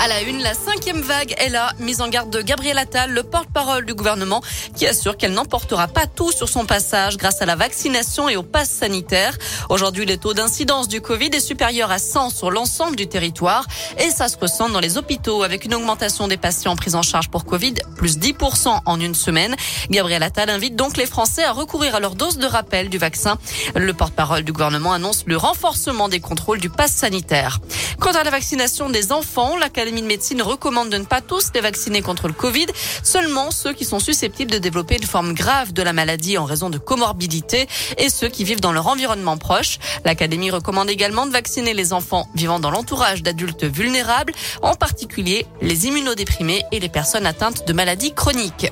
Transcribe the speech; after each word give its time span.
À 0.00 0.06
la 0.06 0.22
une, 0.22 0.40
la 0.42 0.54
cinquième 0.54 1.00
vague 1.00 1.34
est 1.38 1.48
là. 1.48 1.72
Mise 1.80 2.00
en 2.00 2.08
garde 2.08 2.30
de 2.30 2.40
Gabriel 2.40 2.78
Attal, 2.78 3.10
le 3.10 3.24
porte-parole 3.24 3.84
du 3.84 3.94
gouvernement, 3.94 4.42
qui 4.76 4.86
assure 4.86 5.16
qu'elle 5.16 5.32
n'emportera 5.32 5.88
pas 5.88 6.06
tout 6.06 6.30
sur 6.30 6.48
son 6.48 6.66
passage 6.66 7.16
grâce 7.16 7.42
à 7.42 7.46
la 7.46 7.56
vaccination 7.56 8.28
et 8.28 8.36
au 8.36 8.44
pass 8.44 8.70
sanitaire. 8.70 9.36
Aujourd'hui, 9.70 10.06
le 10.06 10.16
taux 10.16 10.34
d'incidence 10.34 10.86
du 10.86 11.00
Covid 11.00 11.30
est 11.32 11.40
supérieur 11.40 11.90
à 11.90 11.98
100 11.98 12.30
sur 12.30 12.52
l'ensemble 12.52 12.94
du 12.94 13.08
territoire 13.08 13.66
et 13.98 14.10
ça 14.10 14.28
se 14.28 14.36
ressent 14.36 14.68
dans 14.68 14.78
les 14.78 14.98
hôpitaux 14.98 15.42
avec 15.42 15.64
une 15.64 15.74
augmentation 15.74 16.28
des 16.28 16.36
patients 16.36 16.76
pris 16.76 16.94
en 16.94 17.02
charge 17.02 17.28
pour 17.28 17.44
Covid, 17.44 17.74
plus 17.96 18.18
10% 18.18 18.80
en 18.86 19.00
une 19.00 19.16
semaine. 19.16 19.56
Gabriel 19.90 20.22
Attal 20.22 20.48
invite 20.48 20.76
donc 20.76 20.96
les 20.96 21.06
Français 21.06 21.42
à 21.42 21.50
recourir 21.50 21.96
à 21.96 22.00
leur 22.00 22.14
dose 22.14 22.38
de 22.38 22.46
rappel 22.46 22.88
du 22.88 22.98
vaccin. 22.98 23.36
Le 23.74 23.92
porte-parole 23.92 24.44
du 24.44 24.52
gouvernement 24.52 24.92
annonce 24.92 25.24
le 25.26 25.36
renforcement 25.36 26.08
des 26.08 26.20
contrôles 26.20 26.60
du 26.60 26.70
pass 26.70 26.92
sanitaire. 26.92 27.58
Quant 27.98 28.12
à 28.12 28.22
la 28.22 28.30
vaccination 28.30 28.90
des 28.90 29.10
enfants, 29.10 29.56
l'Académie 29.88 30.02
de 30.02 30.06
médecine 30.06 30.42
recommande 30.42 30.90
de 30.90 30.98
ne 30.98 31.04
pas 31.04 31.22
tous 31.22 31.50
les 31.54 31.62
vacciner 31.62 32.02
contre 32.02 32.28
le 32.28 32.34
Covid, 32.34 32.66
seulement 33.02 33.50
ceux 33.50 33.72
qui 33.72 33.86
sont 33.86 34.00
susceptibles 34.00 34.50
de 34.50 34.58
développer 34.58 34.96
une 34.96 35.06
forme 35.06 35.32
grave 35.32 35.72
de 35.72 35.80
la 35.80 35.94
maladie 35.94 36.36
en 36.36 36.44
raison 36.44 36.68
de 36.68 36.76
comorbidité 36.76 37.66
et 37.96 38.10
ceux 38.10 38.28
qui 38.28 38.44
vivent 38.44 38.60
dans 38.60 38.72
leur 38.72 38.86
environnement 38.86 39.38
proche. 39.38 39.78
L'Académie 40.04 40.50
recommande 40.50 40.90
également 40.90 41.24
de 41.24 41.32
vacciner 41.32 41.72
les 41.72 41.94
enfants 41.94 42.28
vivant 42.34 42.60
dans 42.60 42.70
l'entourage 42.70 43.22
d'adultes 43.22 43.64
vulnérables, 43.64 44.34
en 44.60 44.74
particulier 44.74 45.46
les 45.62 45.86
immunodéprimés 45.86 46.64
et 46.70 46.80
les 46.80 46.90
personnes 46.90 47.24
atteintes 47.24 47.66
de 47.66 47.72
maladies 47.72 48.12
chroniques. 48.12 48.70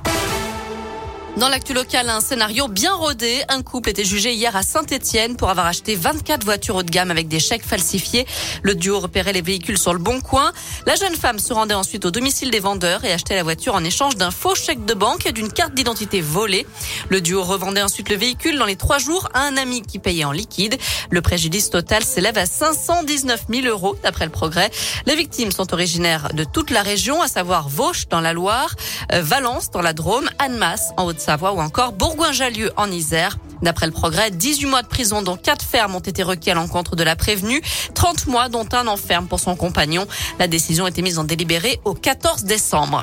Dans 1.37 1.51
l'actu 1.51 1.75
local, 1.75 2.09
un 2.09 2.23
scénario 2.23 2.67
bien 2.67 2.95
rodé. 2.95 3.43
Un 3.51 3.61
couple 3.61 3.91
était 3.91 4.07
jugé 4.07 4.33
hier 4.33 4.57
à 4.57 4.63
Saint-Etienne 4.63 5.37
pour 5.37 5.51
avoir 5.51 5.67
acheté 5.67 5.95
24 5.95 6.45
voitures 6.45 6.77
haut 6.77 6.83
de 6.83 6.91
gamme 6.91 7.11
avec 7.11 7.29
des 7.29 7.41
chèques 7.41 7.63
falsifiés. 7.63 8.27
Le 8.63 8.75
duo 8.75 9.01
repérait 9.01 9.35
les 9.35 9.43
véhicules 9.43 9.77
sur 9.77 9.93
le 9.93 9.99
bon 9.99 10.23
coin. 10.23 10.51
La 10.87 10.95
jeune 10.95 11.15
femme 11.15 11.39
se 11.39 11.53
rendait 11.53 11.75
ensuite 11.75 12.07
au 12.07 12.11
domicile 12.11 12.51
des 12.51 12.59
vendeurs 12.59 13.05
et 13.05 13.13
achetait 13.13 13.35
la 13.35 13.43
voiture 13.43 13.75
en 13.75 13.85
échange 13.85 14.17
d'un 14.17 14.31
faux 14.31 14.55
chèque 14.55 14.87
de 14.87 14.95
banque 14.95 15.27
et 15.27 15.33
d'une 15.33 15.53
carte 15.53 15.75
d'identité 15.75 16.23
volée. 16.23 16.67
Le 17.11 17.21
duo 17.21 17.45
revendait 17.45 17.83
ensuite 17.83 18.09
le 18.09 18.17
véhicule 18.17 18.59
dans 18.59 18.65
les 18.65 18.77
trois 18.77 18.97
jours 18.97 19.29
à 19.35 19.41
un 19.43 19.59
ami 19.59 19.83
qui 19.83 19.99
payait 19.99 20.25
en 20.25 20.33
liquide. 20.33 20.79
Le 21.11 21.21
préjudice 21.21 21.69
total 21.69 22.03
s'élève 22.03 22.39
à 22.39 22.47
519 22.47 23.45
000 23.51 23.67
euros 23.67 23.95
d'après 24.03 24.25
le 24.25 24.33
progrès. 24.33 24.71
Les 25.05 25.17
victimes 25.17 25.53
sont 25.53 25.75
originaires 25.75 26.31
de 26.33 26.45
toute 26.45 26.71
la 26.71 26.81
région, 26.81 27.21
à 27.21 27.29
savoir 27.29 27.69
Vauche 27.69 28.09
dans 28.09 28.23
la 28.23 28.33
Loire, 28.33 28.75
euh, 29.13 29.21
Valence 29.21 29.71
dans 29.71 29.83
la 29.83 29.93
Drôme, 29.93 30.31
Annemasse 30.39 30.93
en 30.97 31.05
haute 31.05 31.26
Savoie 31.27 31.55
ou 31.55 31.59
encore 31.59 31.91
Bourgoin-Jallieu 31.91 32.71
en 32.77 32.89
Isère. 32.89 33.37
D'après 33.61 33.87
le 33.87 33.93
progrès, 33.93 34.31
18 34.31 34.67
mois 34.67 34.83
de 34.83 34.87
prison 34.87 35.23
dont 35.23 35.37
4 35.37 35.65
fermes 35.65 35.97
ont 35.97 35.99
été 35.99 36.23
requis 36.23 36.53
à 36.53 36.55
l'encontre 36.55 36.95
de 36.95 37.03
la 37.03 37.17
prévenue, 37.17 37.61
30 37.95 38.29
mois 38.29 38.49
dont 38.49 38.69
un 38.71 38.87
enferme 38.87 39.27
pour 39.27 39.41
son 39.41 39.57
compagnon. 39.57 40.07
La 40.39 40.47
décision 40.47 40.85
a 40.85 40.89
été 40.89 41.03
mise 41.03 41.19
en 41.19 41.25
délibéré 41.25 41.81
au 41.85 41.95
14 41.95 42.45
décembre. 42.45 43.03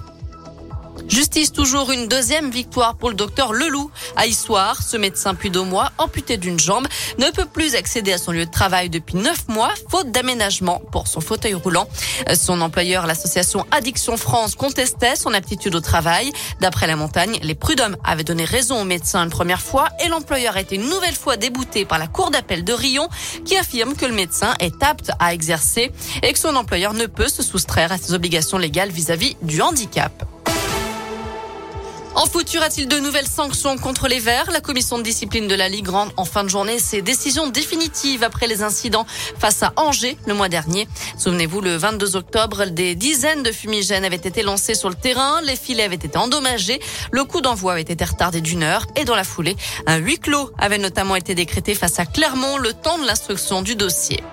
Justice 1.07 1.51
toujours 1.51 1.91
une 1.91 2.07
deuxième 2.07 2.49
victoire 2.49 2.95
pour 2.95 3.09
le 3.09 3.15
docteur 3.15 3.53
Leloup 3.53 3.91
à 4.15 4.25
Issoire. 4.25 4.81
Ce 4.81 4.97
médecin 4.97 5.35
mois 5.65 5.91
amputé 5.97 6.37
d'une 6.37 6.59
jambe, 6.59 6.87
ne 7.17 7.29
peut 7.29 7.45
plus 7.45 7.75
accéder 7.75 8.13
à 8.13 8.17
son 8.17 8.31
lieu 8.31 8.45
de 8.45 8.51
travail 8.51 8.89
depuis 8.89 9.15
neuf 9.15 9.47
mois, 9.47 9.71
faute 9.89 10.11
d'aménagement 10.11 10.81
pour 10.91 11.07
son 11.07 11.21
fauteuil 11.21 11.53
roulant. 11.53 11.87
Son 12.33 12.61
employeur, 12.61 13.05
l'association 13.05 13.65
Addiction 13.71 14.17
France, 14.17 14.55
contestait 14.55 15.15
son 15.15 15.33
aptitude 15.33 15.75
au 15.75 15.79
travail. 15.79 16.31
D'après 16.61 16.87
la 16.87 16.95
montagne, 16.95 17.37
les 17.43 17.55
prud'hommes 17.55 17.97
avaient 18.03 18.23
donné 18.23 18.45
raison 18.45 18.81
au 18.81 18.85
médecin 18.85 19.23
une 19.23 19.29
première 19.29 19.61
fois 19.61 19.89
et 20.03 20.07
l'employeur 20.07 20.55
a 20.55 20.61
été 20.61 20.75
une 20.75 20.89
nouvelle 20.89 21.15
fois 21.15 21.37
débouté 21.37 21.85
par 21.85 21.99
la 21.99 22.07
cour 22.07 22.31
d'appel 22.31 22.63
de 22.63 22.73
Rion 22.73 23.09
qui 23.45 23.57
affirme 23.57 23.95
que 23.95 24.05
le 24.05 24.13
médecin 24.13 24.53
est 24.59 24.81
apte 24.81 25.11
à 25.19 25.33
exercer 25.33 25.91
et 26.21 26.33
que 26.33 26.39
son 26.39 26.55
employeur 26.55 26.93
ne 26.93 27.05
peut 27.05 27.27
se 27.29 27.43
soustraire 27.43 27.91
à 27.91 27.97
ses 27.97 28.13
obligations 28.13 28.57
légales 28.57 28.91
vis-à-vis 28.91 29.33
-vis 29.33 29.45
du 29.45 29.61
handicap. 29.61 30.32
En 32.15 32.27
aura-t-il 32.57 32.87
de 32.87 32.99
nouvelles 32.99 33.27
sanctions 33.27 33.77
contre 33.77 34.07
les 34.07 34.19
Verts? 34.19 34.51
La 34.51 34.61
commission 34.61 34.97
de 34.99 35.03
discipline 35.03 35.47
de 35.47 35.55
la 35.55 35.69
Ligue 35.69 35.87
rend 35.89 36.09
en 36.17 36.25
fin 36.25 36.43
de 36.43 36.49
journée 36.49 36.77
ses 36.77 37.01
décisions 37.01 37.47
définitives 37.47 38.23
après 38.23 38.47
les 38.47 38.61
incidents 38.61 39.07
face 39.39 39.63
à 39.63 39.73
Angers 39.75 40.17
le 40.27 40.35
mois 40.35 40.49
dernier. 40.49 40.87
Souvenez-vous, 41.17 41.61
le 41.61 41.75
22 41.75 42.15
octobre, 42.15 42.65
des 42.65 42.93
dizaines 42.95 43.41
de 43.41 43.51
fumigènes 43.51 44.05
avaient 44.05 44.15
été 44.15 44.43
lancés 44.43 44.75
sur 44.75 44.89
le 44.89 44.95
terrain, 44.95 45.41
les 45.41 45.55
filets 45.55 45.83
avaient 45.83 45.95
été 45.95 46.15
endommagés, 46.17 46.79
le 47.11 47.23
coup 47.23 47.41
d'envoi 47.41 47.73
avait 47.73 47.81
été 47.81 48.05
retardé 48.05 48.39
d'une 48.39 48.61
heure 48.61 48.85
et 48.95 49.03
dans 49.03 49.15
la 49.15 49.23
foulée, 49.23 49.55
un 49.87 49.97
huis 49.97 50.19
clos 50.19 50.51
avait 50.59 50.77
notamment 50.77 51.15
été 51.15 51.33
décrété 51.33 51.73
face 51.73 51.99
à 51.99 52.05
Clermont 52.05 52.57
le 52.57 52.73
temps 52.73 52.99
de 52.99 53.05
l'instruction 53.05 53.61
du 53.63 53.75
dossier. 53.75 54.23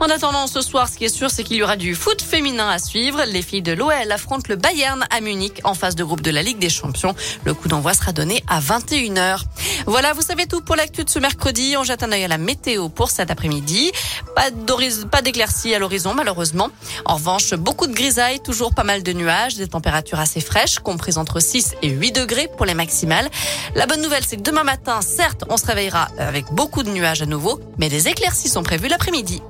En 0.00 0.08
attendant 0.08 0.46
ce 0.46 0.60
soir, 0.60 0.88
ce 0.88 0.96
qui 0.96 1.04
est 1.04 1.14
sûr, 1.14 1.30
c'est 1.30 1.44
qu'il 1.44 1.58
y 1.58 1.62
aura 1.62 1.76
du 1.76 1.94
foot 1.94 2.22
féminin 2.22 2.68
à 2.68 2.78
suivre. 2.78 3.22
Les 3.26 3.42
filles 3.42 3.62
de 3.62 3.72
l'OL 3.72 4.10
affrontent 4.10 4.46
le 4.48 4.56
Bayern 4.56 5.06
à 5.10 5.20
Munich 5.20 5.60
en 5.64 5.74
phase 5.74 5.94
de 5.94 6.04
groupe 6.04 6.22
de 6.22 6.30
la 6.30 6.42
Ligue 6.42 6.58
des 6.58 6.70
Champions. 6.70 7.14
Le 7.44 7.54
coup 7.54 7.68
d'envoi 7.68 7.94
sera 7.94 8.12
donné 8.12 8.42
à 8.48 8.60
21h. 8.60 9.40
Voilà, 9.86 10.12
vous 10.12 10.22
savez 10.22 10.46
tout 10.46 10.60
pour 10.60 10.76
l'actu 10.76 11.04
de 11.04 11.10
ce 11.10 11.18
mercredi. 11.18 11.74
On 11.78 11.84
jette 11.84 12.02
un 12.02 12.12
œil 12.12 12.24
à 12.24 12.28
la 12.28 12.38
météo 12.38 12.88
pour 12.88 13.10
cet 13.10 13.30
après-midi. 13.30 13.92
Pas 14.34 15.22
d'éclaircies 15.22 15.74
à 15.74 15.78
l'horizon, 15.78 16.14
malheureusement. 16.14 16.70
En 17.04 17.16
revanche, 17.16 17.54
beaucoup 17.54 17.86
de 17.86 17.92
grisailles, 17.92 18.40
toujours 18.40 18.74
pas 18.74 18.84
mal 18.84 19.02
de 19.02 19.12
nuages, 19.12 19.56
des 19.56 19.68
températures 19.68 20.20
assez 20.20 20.40
fraîches, 20.40 20.78
comprises 20.78 21.18
entre 21.18 21.40
6 21.40 21.74
et 21.82 21.88
8 21.88 22.12
degrés 22.12 22.48
pour 22.56 22.66
les 22.66 22.74
maximales. 22.74 23.28
La 23.74 23.86
bonne 23.86 24.02
nouvelle, 24.02 24.24
c'est 24.26 24.36
que 24.36 24.42
demain 24.42 24.64
matin, 24.64 25.00
certes, 25.02 25.44
on 25.48 25.56
se 25.56 25.66
réveillera 25.66 26.08
avec 26.18 26.46
beaucoup 26.52 26.82
de 26.82 26.90
nuages 26.90 27.22
à 27.22 27.26
nouveau, 27.26 27.60
mais 27.78 27.88
des 27.88 28.08
éclaircies 28.08 28.48
sont 28.48 28.62
prévues 28.62 28.88
l'après-midi. 28.88 29.42